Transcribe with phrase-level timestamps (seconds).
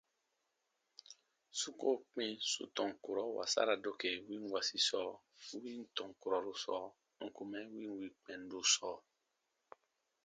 [1.59, 5.13] Su koo kpĩ sù tɔn kurɔ wasara doke win wasi sɔɔ,
[5.61, 6.83] win tɔn kurɔru sɔɔ
[7.23, 8.95] ǹ kun mɛ win wii kpɛndu sɔɔ.